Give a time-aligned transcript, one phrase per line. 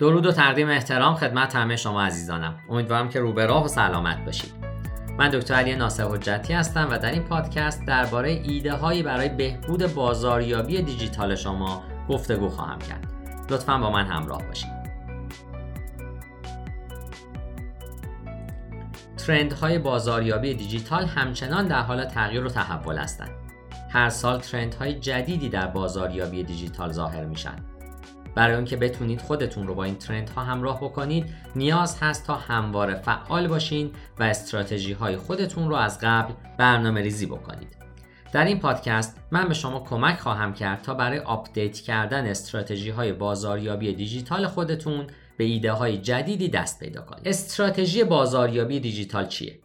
[0.00, 2.54] درود و تقدیم احترام خدمت همه شما عزیزانم.
[2.68, 4.52] امیدوارم که رو به راه و سلامت باشید.
[5.18, 9.94] من دکتر علی ناصر حجتی هستم و در این پادکست درباره ایده هایی برای بهبود
[9.94, 13.06] بازاریابی دیجیتال شما گفتگو خواهم کرد.
[13.50, 14.70] لطفا با من همراه باشید.
[19.26, 23.30] ترندهای بازاریابی دیجیتال همچنان در حال تغییر و تحول هستند.
[23.90, 27.56] هر سال ترندهای جدیدی در بازاریابی دیجیتال ظاهر میشن.
[28.34, 32.34] برای اون که بتونید خودتون رو با این trend ها همراه بکنید نیاز هست تا
[32.34, 37.76] همواره فعال باشین و استراتژی های خودتون رو از قبل برنامه ریزی بکنید.
[38.32, 43.12] در این پادکست من به شما کمک خواهم کرد تا برای update کردن استراتژی های
[43.12, 47.28] بازاریابی دیجیتال خودتون به ایده های جدیدی دست پیدا کنید.
[47.28, 49.58] استراتژی بازاریابی دیجیتال چیه؟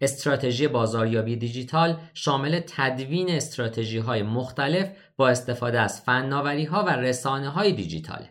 [0.00, 7.48] استراتژی بازاریابی دیجیتال شامل تدوین استراتژی های مختلف با استفاده از فناوری ها و رسانه
[7.48, 8.30] های دیجیتاله.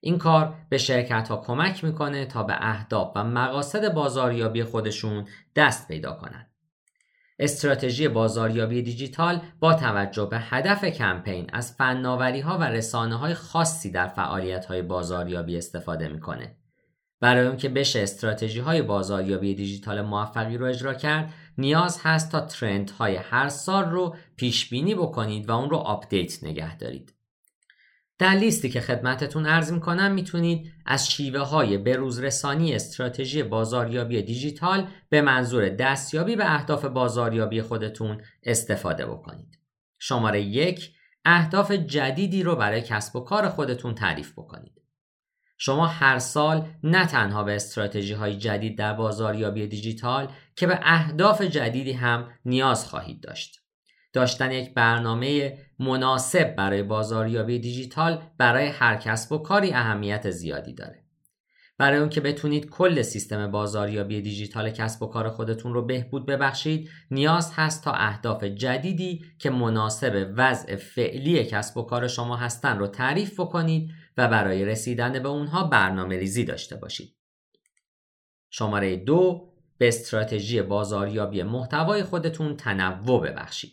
[0.00, 5.88] این کار به شرکت ها کمک می‌کنه تا به اهداف و مقاصد بازاریابی خودشون دست
[5.88, 6.50] پیدا کنند.
[7.38, 13.90] استراتژی بازاریابی دیجیتال با توجه به هدف کمپین از فناوری ها و رسانه های خاصی
[13.90, 16.57] در فعالیت های بازاریابی استفاده می‌کنه.
[17.20, 22.40] برای اون که بشه استراتژی های بازاریابی دیجیتال موفقی رو اجرا کرد نیاز هست تا
[22.40, 27.14] trend های هر سال رو پیش بینی بکنید و اون رو update نگه دارید
[28.18, 34.86] در لیستی که خدمتتون عرض می‌کنم می‌تونید از شیوه های بروز رسانی استراتژی بازاریابی دیجیتال
[35.08, 39.58] به منظور دستیابی به اهداف بازاریابی خودتون استفاده بکنید.
[39.98, 40.90] شماره یک
[41.24, 44.77] اهداف جدیدی رو برای کسب و کار خودتون تعریف بکنید.
[45.58, 51.42] شما هر سال نه تنها به استراتژی های جدید در بازاریابی دیجیتال که به اهداف
[51.42, 53.60] جدیدی هم نیاز خواهید داشت.
[54.12, 61.04] داشتن یک برنامه مناسب برای بازاریابی دیجیتال برای هر کسب و کاری اهمیت زیادی داره.
[61.78, 66.88] برای اون که بتونید کل سیستم بازاریابی دیجیتال کسب و کار خودتون رو بهبود ببخشید
[67.10, 72.86] نیاز هست تا اهداف جدیدی که مناسب وضع فعلی کسب و کار شما هستن رو
[72.86, 77.16] تعریف بکنید و برای رسیدن به اونها برنامه ریزی داشته باشید.
[78.50, 79.48] شماره دو
[79.78, 83.72] به استراتژی بازاریابی محتوای خودتون تنوع ببخشید.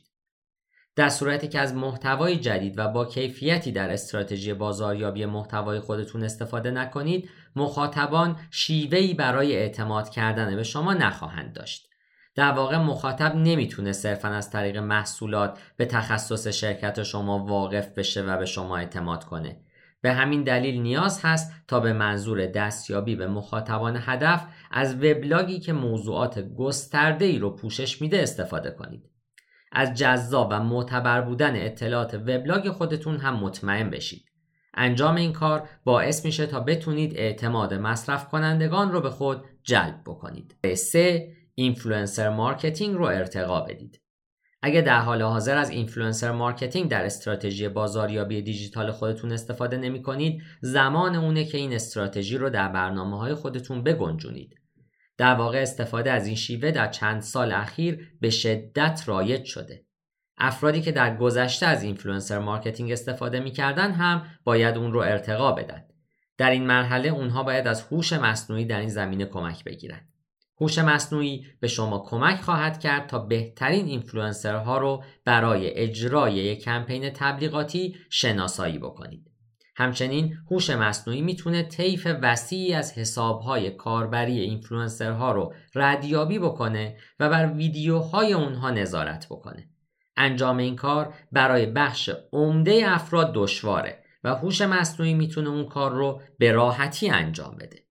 [0.95, 6.71] در صورتی که از محتوای جدید و با کیفیتی در استراتژی بازاریابی محتوای خودتون استفاده
[6.71, 11.89] نکنید، مخاطبان شیوهی برای اعتماد کردن به شما نخواهند داشت.
[12.35, 18.37] در واقع مخاطب نمی‌تونه صرفا از طریق محصولات به تخصص شرکت شما واقف بشه و
[18.37, 19.65] به شما اعتماد کنه.
[20.05, 25.73] به همین دلیل نیاز هست تا به منظور دستیابی به مخاطبان هدف از وبلاگی که
[25.73, 29.09] موضوعات گسترده ای رو پوشش میده استفاده کنید.
[29.71, 34.25] از جذاب و معتبر بودن اطلاعات وبلاگ خودتون هم مطمئن بشید.
[34.73, 40.55] انجام این کار باعث میشه تا بتونید اعتماد مصرف کنندگان رو به خود جلب بکنید.
[40.75, 41.33] 3.
[41.55, 44.01] influencer marketing رو ارتقا بدید.
[44.65, 50.43] اگه در حال حاضر از influencer marketing در استراتژی بازاریابی دیجیتال خودتون استفاده نمی کنید
[50.61, 54.55] زمان اونه که این استراتژی رو در برنامه های خودتون بگنجونید.
[55.17, 59.85] در واقع استفاده از این شیوه در چند سال اخیر به شدت رایج شده.
[60.37, 65.83] افرادی که در گذشته از influencer marketing استفاده می‌کردن هم باید اون رو ارتقا بدن.
[66.37, 70.14] در این مرحله اونها باید از هوش مصنوعی در این زمینه کمک بگیرند
[70.61, 77.09] هوش مصنوعی به شما کمک خواهد کرد تا بهترین اینفلوئنسرها رو برای اجرای یک کمپین
[77.09, 79.31] تبلیغاتی شناسایی بکنید.
[79.77, 87.51] همچنین هوش مصنوعی می‌تونه طیف وسیعی از حسابهای کاربری اینفلوئنسرها رو ردیابی بکنه و بر
[87.53, 89.69] ویدیوهای اونها نظارت بکنه.
[90.17, 96.21] انجام این کار برای بخش عمده افراد دشواره و هوش مصنوعی می‌تونه اون کار رو
[96.39, 97.85] به راحتی انجام بده.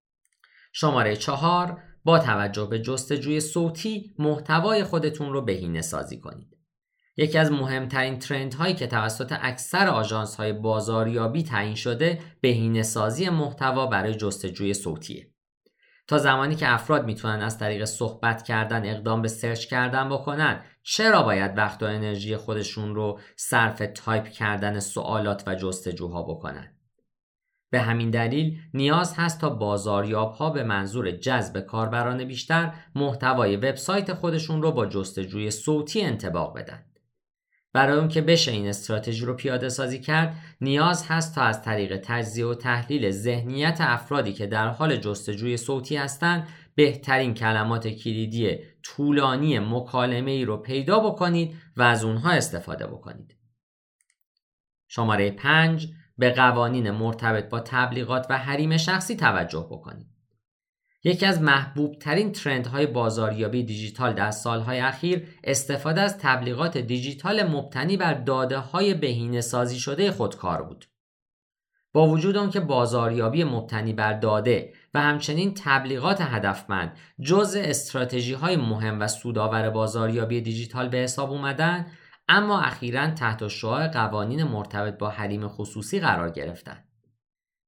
[0.72, 6.56] شماره چهار با توجه به جستجوی صوتی محتوای خودتون رو بهینه سازی کنید.
[7.16, 13.28] یکی از مهمترین trend هایی که توسط اکثر آژانس های بازاریابی تعیین شده بهینه سازی
[13.28, 15.34] محتوا برای جستجوی صوتیه.
[16.06, 21.22] تا زمانی که افراد می‌تونن از طریق صحبت کردن اقدام به search کردن بکنن چرا
[21.22, 26.73] باید وقت و انرژی خودشون رو صرف تایپ کردن سوالات و جستجوها بکنن
[27.74, 34.12] به همین دلیل نیاز هست تا بازاریاب ها به منظور جذب کاربران بیشتر محتوای وبسایت
[34.12, 36.84] خودشون رو با جستجوی صوتی انتباق بدن.
[37.72, 42.00] برای اون که بشه این استراتژی رو پیاده سازی کرد نیاز هست تا از طریق
[42.04, 49.58] تجزیه و تحلیل ذهنیت افرادی که در حال جستجوی صوتی هستند بهترین کلمات کلیدی طولانی
[49.58, 53.36] مکالمه ای رو پیدا بکنید و از اونها استفاده بکنید.
[54.88, 55.88] شماره 5
[56.18, 60.06] به قوانین مرتبط با تبلیغات و حریم شخصی توجه بکنید.
[61.04, 67.42] یکی از محبوب ترین ترند های بازاریابی دیجیتال در سالهای اخیر استفاده از تبلیغات دیجیتال
[67.42, 70.84] مبتنی بر داده های بهینه سازی شده خودکار بود.
[71.92, 79.00] با وجود که بازاریابی مبتنی بر داده و همچنین تبلیغات هدفمند جز استراتژی های مهم
[79.00, 81.86] و سودآور بازاریابی دیجیتال به حساب اومدن
[82.28, 86.88] اما اخیرا تحت شعاع قوانین مرتبط با حریم خصوصی قرار گرفتند.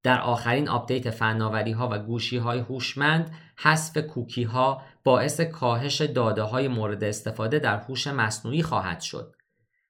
[0.03, 6.43] در آخرین update فناوری ها و گوشی های هوشمند حذف کوکی ها باعث کاهش داده
[6.43, 9.37] های مورد استفاده در هوش مصنوعی خواهد شد.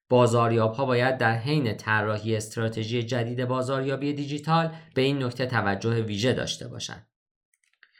[0.09, 6.33] بازاریاب ها باید در حین طراحی استراتژی جدید بازاریابی دیجیتال به این نکته توجه ویژه
[6.33, 7.07] داشته باشند.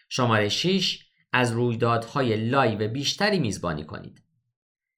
[0.09, 1.03] شماره 6
[1.33, 4.26] از رویدادهای live بیشتری میزبانی کنید.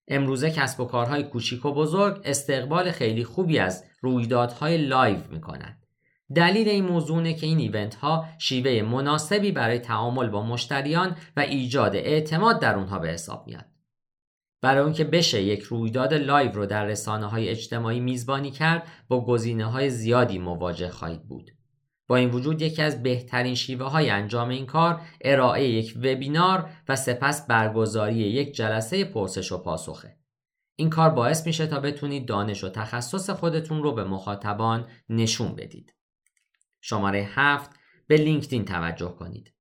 [0.10, 5.86] امروزه کسب و کارهای کوچیک و بزرگ استقبال خیلی خوبی از رویدادهای live می‌کنند.
[6.36, 11.96] دلیل این موضوع که این event ها شیوه مناسبی برای تعامل با مشتریان و ایجاد
[11.96, 13.66] اعتماد در اونها به حساب میاد.
[14.62, 19.26] برای اون که بشه یک رویداد live رو در رسانه های اجتماعی میزبانی کرد با
[19.26, 21.52] گزینه های زیادی مواجه خواهید بود.
[22.10, 26.96] با این وجود یکی از بهترین شیوه های انجام این کار ارائه یک وبینار و
[26.96, 30.18] سپس برگزاری یک جلسه پرسش و پاسخه.
[30.76, 35.96] این کار باعث میشه تا بتونید دانش و تخصص خودتون رو به مخاطبان نشون بدید.
[36.82, 37.70] شماره هفت
[38.08, 39.54] به لینکدین توجه کنید.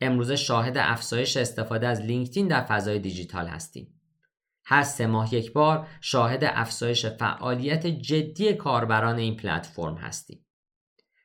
[0.00, 4.00] امروزه شاهد افزایش استفاده از لینکدین در فضای دیجیتال هستیم.
[4.64, 10.43] هر سه ماه یک بار شاهد افزایش فعالیت جدی کاربران این پلتفرم هستیم.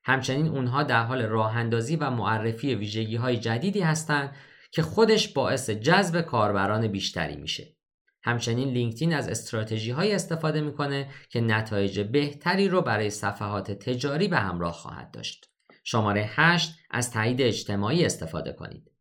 [0.04, 4.36] همچنین اونها در حال راه اندازی و معرفی ویژگی های جدیدی هستند
[4.72, 7.76] که خودش باعث جذب کاربران بیشتری میشه.
[8.24, 14.38] همچنین لینکدین از استراتژی های استفاده می‌کنه که نتایج بهتری رو برای صفحات تجاری به
[14.38, 15.46] همراه خواهد داشت.
[15.84, 18.92] شماره 8 از تایید اجتماعی استفاده کنید.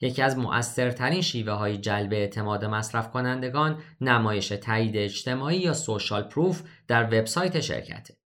[0.00, 6.62] یکی از مؤثرترین شیوه های جلب اعتماد مصرف کنندگان نمایش تایید اجتماعی یا سوشال پروف
[6.88, 8.16] در وبسایت شرکته.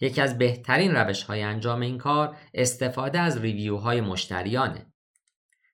[0.00, 4.86] یکی از بهترین روش های انجام این کار استفاده از ریویو های مشتریانه.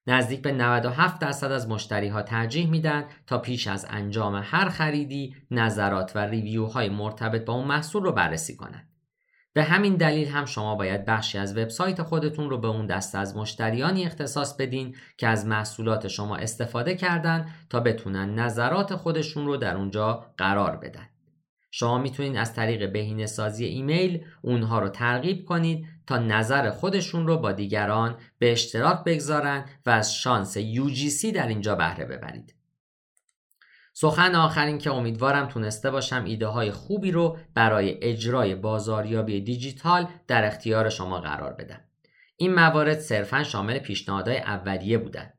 [0.06, 5.36] نزدیک به 97 درصد از مشتری ها ترجیح میدن تا پیش از انجام هر خریدی
[5.50, 8.88] نظرات و ریویو های مرتبط با اون محصول رو بررسی کنند.
[9.52, 13.36] به همین دلیل هم شما باید بخشی از وبسایت خودتون رو به اون دسته از
[13.36, 19.76] مشتریانی اختصاص بدین که از محصولات شما استفاده کردن تا بتونن نظرات خودشون رو در
[19.76, 21.08] اونجا قرار بدن.
[21.78, 27.38] شما می‌تونید از طریق بهینه سازی ایمیل اونها رو ترغیب کنید تا نظر خودشون رو
[27.38, 32.54] با دیگران به اشتراک بگذارن و از شانس UGC در اینجا بهره ببرید.
[33.92, 40.44] سخن آخرین که امیدوارم تونسته باشم ایده های خوبی رو برای اجرای بازاریابی دیجیتال در
[40.44, 41.80] اختیار شما قرار بدم.
[42.36, 45.35] این موارد صرفا شامل پیشنهادهای اولیه بودند.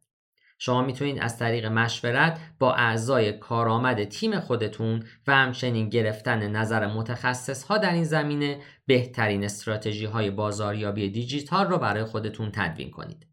[0.57, 7.63] شما می‌تونید از طریق مشورت با اعضای کارآمد تیم خودتون و همچنین گرفتن نظر متخصص
[7.63, 13.27] ها در این زمینه بهترین استراتژی های بازاریابی دیجیتال رو برای خودتون تدوین کنید.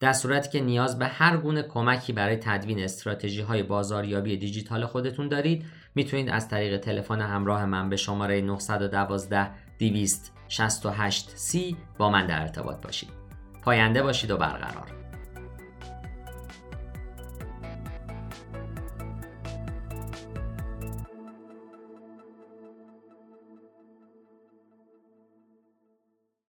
[0.00, 5.28] در صورتی که نیاز به هر گونه کمکی برای تدوین استراتژی های بازاریابی دیجیتال خودتون
[5.28, 5.64] دارید
[5.94, 12.82] می‌تونید از طریق تلفن همراه من به شماره 912 268 c با من در ارتباط
[12.82, 13.10] باشید.
[13.62, 15.03] پاینده باشید و برقرار